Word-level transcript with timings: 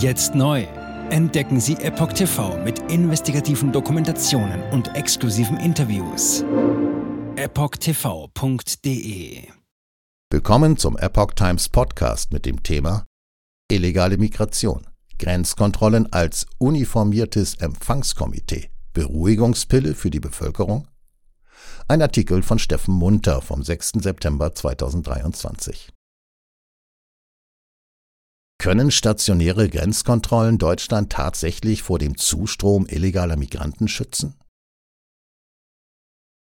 Jetzt 0.00 0.34
neu. 0.34 0.66
Entdecken 1.10 1.60
Sie 1.60 1.74
Epoch 1.74 2.14
TV 2.14 2.56
mit 2.64 2.78
investigativen 2.90 3.70
Dokumentationen 3.70 4.62
und 4.70 4.96
exklusiven 4.96 5.58
Interviews. 5.58 6.42
EpochTV.de 7.36 8.62
Willkommen 10.30 10.78
zum 10.78 10.96
Epoch 10.96 11.34
Times 11.34 11.68
Podcast 11.68 12.32
mit 12.32 12.46
dem 12.46 12.62
Thema 12.62 13.04
Illegale 13.70 14.16
Migration. 14.16 14.86
Grenzkontrollen 15.18 16.10
als 16.10 16.46
uniformiertes 16.56 17.56
Empfangskomitee. 17.56 18.70
Beruhigungspille 18.94 19.94
für 19.94 20.08
die 20.08 20.20
Bevölkerung? 20.20 20.88
Ein 21.88 22.00
Artikel 22.00 22.42
von 22.42 22.58
Steffen 22.58 22.94
Munter 22.94 23.42
vom 23.42 23.62
6. 23.62 23.92
September 24.00 24.54
2023. 24.54 25.92
Können 28.60 28.90
stationäre 28.90 29.70
Grenzkontrollen 29.70 30.58
Deutschland 30.58 31.10
tatsächlich 31.10 31.82
vor 31.82 31.98
dem 31.98 32.18
Zustrom 32.18 32.86
illegaler 32.86 33.36
Migranten 33.36 33.88
schützen? 33.88 34.34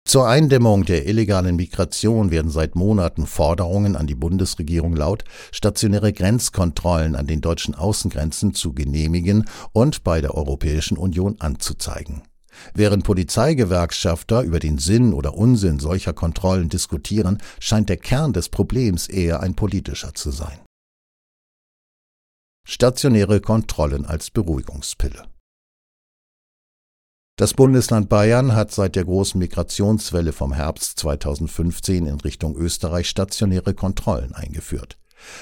Zur 0.05 0.27
Eindämmung 0.27 0.83
der 0.83 1.07
illegalen 1.07 1.55
Migration 1.55 2.29
werden 2.29 2.51
seit 2.51 2.75
Monaten 2.75 3.25
Forderungen 3.25 3.95
an 3.95 4.05
die 4.05 4.15
Bundesregierung 4.15 4.97
laut, 4.97 5.23
stationäre 5.53 6.11
Grenzkontrollen 6.11 7.15
an 7.15 7.25
den 7.25 7.39
deutschen 7.39 7.73
Außengrenzen 7.73 8.53
zu 8.53 8.73
genehmigen 8.73 9.45
und 9.71 10.03
bei 10.03 10.19
der 10.19 10.35
Europäischen 10.35 10.97
Union 10.97 11.37
anzuzeigen. 11.39 12.23
Während 12.73 13.05
Polizeigewerkschafter 13.05 14.41
über 14.41 14.59
den 14.59 14.77
Sinn 14.77 15.13
oder 15.13 15.35
Unsinn 15.35 15.79
solcher 15.79 16.11
Kontrollen 16.11 16.67
diskutieren, 16.67 17.37
scheint 17.61 17.87
der 17.87 17.95
Kern 17.95 18.33
des 18.33 18.49
Problems 18.49 19.07
eher 19.07 19.39
ein 19.39 19.55
politischer 19.55 20.13
zu 20.13 20.31
sein. 20.31 20.59
Stationäre 22.65 23.41
Kontrollen 23.41 24.05
als 24.05 24.31
Beruhigungspille. 24.31 25.23
Das 27.35 27.53
Bundesland 27.53 28.09
Bayern 28.09 28.53
hat 28.53 28.71
seit 28.71 28.95
der 28.95 29.05
großen 29.05 29.39
Migrationswelle 29.39 30.33
vom 30.33 30.53
Herbst 30.53 30.99
2015 30.99 32.05
in 32.05 32.19
Richtung 32.19 32.55
Österreich 32.57 33.07
stationäre 33.09 33.73
Kontrollen 33.73 34.33
eingeführt. 34.33 34.97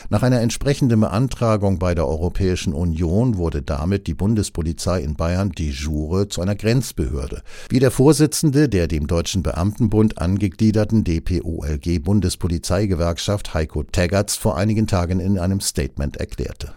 Nach 0.10 0.24
einer 0.24 0.42
entsprechenden 0.42 1.00
Beantragung 1.00 1.80
bei 1.80 1.96
der 1.96 2.08
Europäischen 2.08 2.74
Union 2.74 3.38
wurde 3.38 3.62
damit 3.62 4.08
die 4.08 4.14
Bundespolizei 4.14 5.02
in 5.02 5.16
Bayern 5.16 5.52
de 5.52 5.70
jure 5.70 6.28
zu 6.28 6.42
einer 6.42 6.56
Grenzbehörde, 6.56 7.42
wie 7.70 7.80
der 7.80 7.92
Vorsitzende 7.92 8.70
der 8.70 8.88
dem 8.88 9.08
Deutschen 9.08 9.44
Beamtenbund 9.44 10.20
angegliederten 10.20 11.04
DPOLG 11.04 12.00
Bundespolizeigewerkschaft 12.04 13.54
Heiko 13.54 13.84
Teggerts 13.84 14.36
vor 14.36 14.58
einigen 14.58 14.88
Tagen 14.88 15.20
in 15.20 15.38
einem 15.38 15.62
Statement 15.62 16.18
erklärte. 16.18 16.74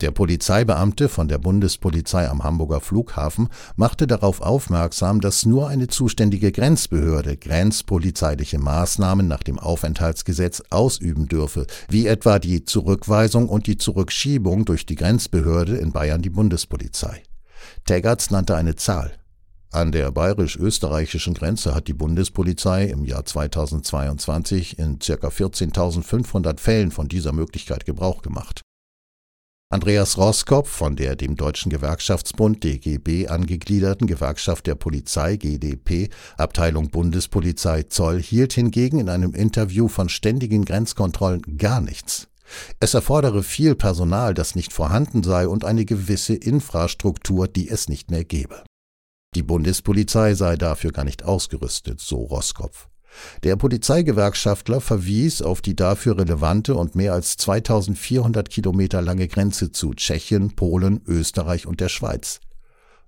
Der 0.00 0.12
Polizeibeamte 0.12 1.10
von 1.10 1.28
der 1.28 1.36
Bundespolizei 1.36 2.26
am 2.26 2.42
Hamburger 2.42 2.80
Flughafen 2.80 3.48
machte 3.76 4.06
darauf 4.06 4.40
aufmerksam, 4.40 5.20
dass 5.20 5.44
nur 5.44 5.68
eine 5.68 5.88
zuständige 5.88 6.52
Grenzbehörde 6.52 7.36
grenzpolizeiliche 7.36 8.58
Maßnahmen 8.58 9.28
nach 9.28 9.42
dem 9.42 9.58
Aufenthaltsgesetz 9.58 10.62
ausüben 10.70 11.28
dürfe, 11.28 11.66
wie 11.90 12.06
etwa 12.06 12.38
die 12.38 12.64
Zurückweisung 12.64 13.50
und 13.50 13.66
die 13.66 13.76
Zurückschiebung 13.76 14.64
durch 14.64 14.86
die 14.86 14.94
Grenzbehörde 14.94 15.76
in 15.76 15.92
Bayern 15.92 16.22
die 16.22 16.30
Bundespolizei. 16.30 17.22
Teggerts 17.84 18.30
nannte 18.30 18.56
eine 18.56 18.76
Zahl. 18.76 19.12
An 19.70 19.92
der 19.92 20.10
bayerisch-österreichischen 20.10 21.34
Grenze 21.34 21.74
hat 21.74 21.88
die 21.88 21.94
Bundespolizei 21.94 22.86
im 22.86 23.04
Jahr 23.04 23.26
2022 23.26 24.78
in 24.78 24.98
ca. 24.98 25.28
14.500 25.28 26.58
Fällen 26.58 26.90
von 26.90 27.06
dieser 27.06 27.32
Möglichkeit 27.32 27.84
Gebrauch 27.84 28.22
gemacht. 28.22 28.62
Andreas 29.72 30.18
Roskopf 30.18 30.68
von 30.68 30.96
der 30.96 31.14
dem 31.14 31.36
Deutschen 31.36 31.70
Gewerkschaftsbund 31.70 32.64
DGB 32.64 33.28
angegliederten 33.28 34.08
Gewerkschaft 34.08 34.66
der 34.66 34.74
Polizei 34.74 35.36
GDP 35.36 36.08
Abteilung 36.36 36.90
Bundespolizei 36.90 37.84
Zoll 37.84 38.20
hielt 38.20 38.52
hingegen 38.52 38.98
in 38.98 39.08
einem 39.08 39.32
Interview 39.32 39.86
von 39.86 40.08
ständigen 40.08 40.64
Grenzkontrollen 40.64 41.56
gar 41.56 41.80
nichts. 41.80 42.26
Es 42.80 42.94
erfordere 42.94 43.44
viel 43.44 43.76
Personal, 43.76 44.34
das 44.34 44.56
nicht 44.56 44.72
vorhanden 44.72 45.22
sei, 45.22 45.46
und 45.46 45.64
eine 45.64 45.84
gewisse 45.84 46.34
Infrastruktur, 46.34 47.46
die 47.46 47.68
es 47.68 47.88
nicht 47.88 48.10
mehr 48.10 48.24
gebe. 48.24 48.64
Die 49.36 49.44
Bundespolizei 49.44 50.34
sei 50.34 50.56
dafür 50.56 50.90
gar 50.90 51.04
nicht 51.04 51.22
ausgerüstet, 51.22 52.00
so 52.00 52.16
Roskopf. 52.24 52.88
Der 53.42 53.56
Polizeigewerkschaftler 53.56 54.80
verwies 54.80 55.42
auf 55.42 55.60
die 55.60 55.76
dafür 55.76 56.18
relevante 56.18 56.74
und 56.74 56.94
mehr 56.94 57.12
als 57.12 57.36
2400 57.36 58.50
Kilometer 58.50 59.02
lange 59.02 59.28
Grenze 59.28 59.72
zu 59.72 59.94
Tschechien, 59.94 60.54
Polen, 60.56 61.00
Österreich 61.06 61.66
und 61.66 61.80
der 61.80 61.88
Schweiz. 61.88 62.40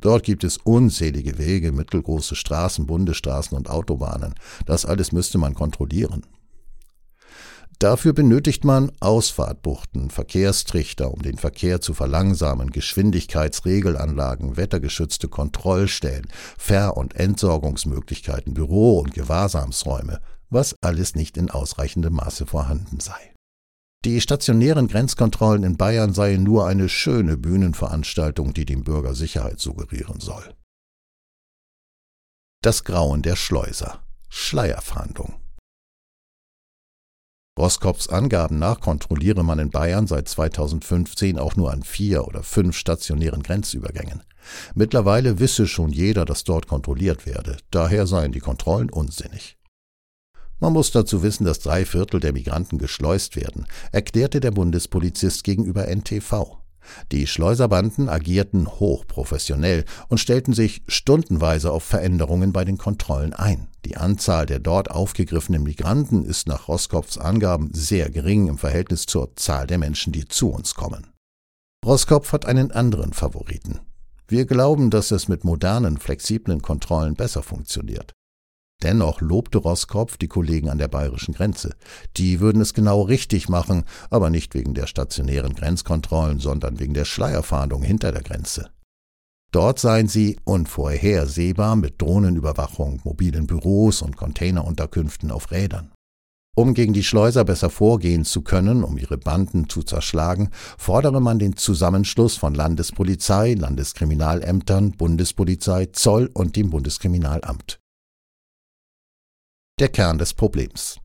Dort 0.00 0.24
gibt 0.24 0.42
es 0.42 0.58
unzählige 0.58 1.38
Wege, 1.38 1.70
mittelgroße 1.70 2.34
Straßen, 2.34 2.86
Bundesstraßen 2.86 3.56
und 3.56 3.70
Autobahnen. 3.70 4.34
Das 4.66 4.84
alles 4.84 5.12
müsste 5.12 5.38
man 5.38 5.54
kontrollieren. 5.54 6.26
Dafür 7.82 8.12
benötigt 8.12 8.62
man 8.64 8.92
Ausfahrtbuchten, 9.00 10.10
Verkehrstrichter, 10.10 11.12
um 11.12 11.20
den 11.20 11.36
Verkehr 11.36 11.80
zu 11.80 11.94
verlangsamen, 11.94 12.70
Geschwindigkeitsregelanlagen, 12.70 14.56
wettergeschützte 14.56 15.26
Kontrollstellen, 15.26 16.28
Ver- 16.56 16.96
und 16.96 17.16
Entsorgungsmöglichkeiten, 17.16 18.54
Büro- 18.54 19.00
und 19.00 19.14
Gewahrsamsräume, 19.14 20.20
was 20.48 20.76
alles 20.80 21.16
nicht 21.16 21.36
in 21.36 21.50
ausreichendem 21.50 22.12
Maße 22.12 22.46
vorhanden 22.46 23.00
sei. 23.00 23.34
Die 24.04 24.20
stationären 24.20 24.86
Grenzkontrollen 24.86 25.64
in 25.64 25.76
Bayern 25.76 26.14
seien 26.14 26.44
nur 26.44 26.68
eine 26.68 26.88
schöne 26.88 27.36
Bühnenveranstaltung, 27.36 28.54
die 28.54 28.64
dem 28.64 28.84
Bürger 28.84 29.16
Sicherheit 29.16 29.58
suggerieren 29.58 30.20
soll. 30.20 30.54
Das 32.62 32.84
Grauen 32.84 33.22
der 33.22 33.34
Schleuser 33.34 34.04
Schleierfahndung 34.28 35.41
Roskopfs 37.62 38.08
Angaben 38.08 38.58
nach 38.58 38.80
kontrolliere 38.80 39.44
man 39.44 39.60
in 39.60 39.70
Bayern 39.70 40.08
seit 40.08 40.28
2015 40.28 41.38
auch 41.38 41.54
nur 41.54 41.72
an 41.72 41.84
vier 41.84 42.26
oder 42.26 42.42
fünf 42.42 42.76
stationären 42.76 43.44
Grenzübergängen. 43.44 44.24
Mittlerweile 44.74 45.38
wisse 45.38 45.68
schon 45.68 45.90
jeder, 45.90 46.24
dass 46.24 46.42
dort 46.42 46.66
kontrolliert 46.66 47.24
werde, 47.24 47.58
daher 47.70 48.08
seien 48.08 48.32
die 48.32 48.40
Kontrollen 48.40 48.90
unsinnig. 48.90 49.58
Man 50.58 50.72
muss 50.72 50.90
dazu 50.90 51.22
wissen, 51.22 51.44
dass 51.44 51.60
drei 51.60 51.84
Viertel 51.84 52.18
der 52.18 52.32
Migranten 52.32 52.78
geschleust 52.78 53.36
werden, 53.36 53.68
erklärte 53.92 54.40
der 54.40 54.50
Bundespolizist 54.50 55.44
gegenüber 55.44 55.86
NTV. 55.86 56.61
Die 57.10 57.26
Schleuserbanden 57.26 58.08
agierten 58.08 58.66
hochprofessionell 58.66 59.84
und 60.08 60.18
stellten 60.18 60.52
sich 60.52 60.82
stundenweise 60.88 61.72
auf 61.72 61.84
Veränderungen 61.84 62.52
bei 62.52 62.64
den 62.64 62.78
Kontrollen 62.78 63.32
ein. 63.32 63.68
Die 63.84 63.96
Anzahl 63.96 64.46
der 64.46 64.58
dort 64.58 64.90
aufgegriffenen 64.90 65.62
Migranten 65.62 66.24
ist 66.24 66.46
nach 66.46 66.68
Roskopfs 66.68 67.18
Angaben 67.18 67.70
sehr 67.72 68.10
gering 68.10 68.48
im 68.48 68.58
Verhältnis 68.58 69.06
zur 69.06 69.34
Zahl 69.36 69.66
der 69.66 69.78
Menschen, 69.78 70.12
die 70.12 70.26
zu 70.26 70.50
uns 70.50 70.74
kommen. 70.74 71.08
Roskopf 71.84 72.32
hat 72.32 72.46
einen 72.46 72.70
anderen 72.70 73.12
Favoriten. 73.12 73.80
Wir 74.28 74.46
glauben, 74.46 74.90
dass 74.90 75.10
es 75.10 75.28
mit 75.28 75.44
modernen, 75.44 75.98
flexiblen 75.98 76.62
Kontrollen 76.62 77.14
besser 77.14 77.42
funktioniert. 77.42 78.12
Dennoch 78.82 79.20
lobte 79.20 79.58
Roskopf 79.58 80.16
die 80.16 80.28
Kollegen 80.28 80.68
an 80.68 80.78
der 80.78 80.88
bayerischen 80.88 81.34
Grenze. 81.34 81.70
Die 82.16 82.40
würden 82.40 82.60
es 82.60 82.74
genau 82.74 83.02
richtig 83.02 83.48
machen, 83.48 83.84
aber 84.10 84.28
nicht 84.28 84.54
wegen 84.54 84.74
der 84.74 84.86
stationären 84.86 85.54
Grenzkontrollen, 85.54 86.40
sondern 86.40 86.80
wegen 86.80 86.94
der 86.94 87.04
Schleierfahndung 87.04 87.82
hinter 87.82 88.10
der 88.10 88.22
Grenze. 88.22 88.70
Dort 89.52 89.78
seien 89.78 90.08
sie 90.08 90.38
unvorhersehbar 90.44 91.76
mit 91.76 92.00
Drohnenüberwachung, 92.00 93.00
mobilen 93.04 93.46
Büros 93.46 94.02
und 94.02 94.16
Containerunterkünften 94.16 95.30
auf 95.30 95.50
Rädern. 95.50 95.92
Um 96.54 96.74
gegen 96.74 96.92
die 96.92 97.04
Schleuser 97.04 97.44
besser 97.44 97.70
vorgehen 97.70 98.24
zu 98.24 98.42
können, 98.42 98.82
um 98.82 98.98
ihre 98.98 99.16
Banden 99.16 99.68
zu 99.68 99.82
zerschlagen, 99.82 100.50
fordere 100.76 101.20
man 101.20 101.38
den 101.38 101.56
Zusammenschluss 101.56 102.36
von 102.36 102.54
Landespolizei, 102.54 103.54
Landeskriminalämtern, 103.54 104.92
Bundespolizei, 104.92 105.86
Zoll 105.86 106.30
und 106.34 106.56
dem 106.56 106.70
Bundeskriminalamt 106.70 107.81
der 109.78 109.88
Kern 109.88 110.18
des 110.18 110.34
Problems. 110.34 110.98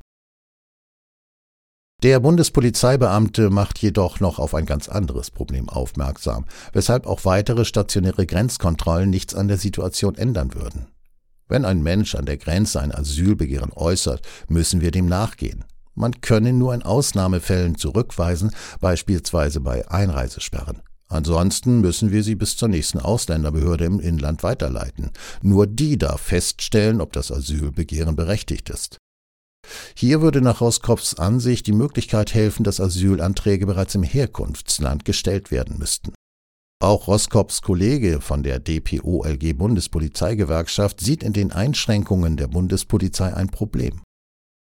Der 2.03 2.19
Bundespolizeibeamte 2.19 3.49
macht 3.49 3.79
jedoch 3.79 4.19
noch 4.19 4.37
auf 4.37 4.53
ein 4.53 4.67
ganz 4.67 4.87
anderes 4.87 5.31
Problem 5.31 5.67
aufmerksam, 5.67 6.45
weshalb 6.73 7.07
auch 7.07 7.25
weitere 7.25 7.65
stationäre 7.65 8.27
Grenzkontrollen 8.27 9.09
nichts 9.09 9.33
an 9.33 9.47
der 9.47 9.57
Situation 9.57 10.15
ändern 10.15 10.53
würden. 10.53 10.87
Wenn 11.47 11.65
ein 11.65 11.81
Mensch 11.81 12.13
an 12.13 12.25
der 12.25 12.37
Grenze 12.37 12.81
ein 12.81 12.93
Asylbegehren 12.93 13.71
äußert, 13.73 14.27
müssen 14.47 14.81
wir 14.81 14.91
dem 14.91 15.07
nachgehen. 15.07 15.63
Man 15.95 16.21
könne 16.21 16.53
nur 16.53 16.75
in 16.75 16.83
Ausnahmefällen 16.83 17.77
zurückweisen, 17.77 18.51
beispielsweise 18.79 19.59
bei 19.61 19.89
Einreisesperren. 19.89 20.83
Ansonsten 21.09 21.81
müssen 21.81 22.11
wir 22.11 22.23
sie 22.23 22.35
bis 22.35 22.57
zur 22.57 22.67
nächsten 22.67 22.99
Ausländerbehörde 22.99 23.85
im 23.85 23.99
Inland 23.99 24.43
weiterleiten. 24.43 25.11
Nur 25.41 25.67
die 25.67 25.97
darf 25.97 26.21
feststellen, 26.21 26.99
ob 27.01 27.13
das 27.13 27.31
Asylbegehren 27.31 28.15
berechtigt 28.15 28.69
ist. 28.69 28.97
Hier 29.95 30.21
würde 30.21 30.41
nach 30.41 30.61
Roskopfs 30.61 31.15
Ansicht 31.15 31.67
die 31.67 31.73
Möglichkeit 31.73 32.33
helfen, 32.33 32.63
dass 32.63 32.79
Asylanträge 32.79 33.65
bereits 33.65 33.95
im 33.95 34.03
Herkunftsland 34.03 35.05
gestellt 35.05 35.51
werden 35.51 35.77
müssten. 35.77 36.13
Auch 36.79 37.07
Roskops 37.07 37.63
Kollege 37.63 38.21
von 38.21 38.43
der 38.43 38.59
DPOLG 38.59 39.53
Bundespolizeigewerkschaft 39.57 41.01
sieht 41.01 41.23
in 41.23 41.33
den 41.33 41.51
Einschränkungen 41.51 42.37
der 42.37 42.47
Bundespolizei 42.47 43.33
ein 43.33 43.49
Problem. 43.49 44.01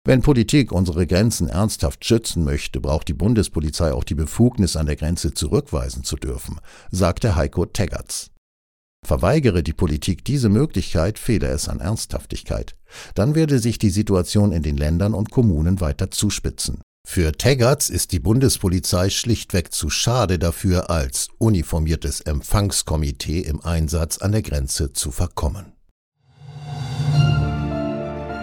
Wenn 0.05 0.21
Politik 0.21 0.73
unsere 0.73 1.07
Grenzen 1.07 1.47
ernsthaft 1.47 2.03
schützen 2.03 2.44
möchte, 2.44 2.81
braucht 2.81 3.07
die 3.07 3.13
Bundespolizei 3.13 3.94
auch 3.94 4.03
die 4.03 4.15
Befugnis, 4.15 4.75
an 4.75 4.85
der 4.85 4.97
Grenze 4.97 5.33
zurückweisen 5.33 6.03
zu 6.03 6.17
dürfen, 6.17 6.59
sagte 6.91 7.38
Heiko 7.38 7.65
Teggerts. 7.65 8.29
Verweigere 9.05 9.63
die 9.63 9.71
Politik 9.71 10.25
diese 10.25 10.50
Möglichkeit, 10.50 11.19
fehle 11.19 11.47
es 11.47 11.69
an 11.69 11.79
Ernsthaftigkeit. 11.79 12.75
Dann 13.15 13.33
werde 13.33 13.59
sich 13.59 13.77
die 13.77 13.89
Situation 13.89 14.51
in 14.51 14.61
den 14.61 14.75
Ländern 14.75 15.13
und 15.13 15.31
Kommunen 15.31 15.79
weiter 15.79 16.11
zuspitzen. 16.11 16.81
Für 17.06 17.31
Teggerts 17.33 17.89
ist 17.89 18.11
die 18.11 18.19
Bundespolizei 18.19 19.09
schlichtweg 19.09 19.73
zu 19.73 19.89
schade 19.89 20.38
dafür, 20.38 20.89
als 20.89 21.29
uniformiertes 21.38 22.21
Empfangskomitee 22.21 23.39
im 23.39 23.61
Einsatz 23.61 24.17
an 24.17 24.33
der 24.33 24.41
Grenze 24.41 24.91
zu 24.91 25.11
verkommen. 25.11 25.73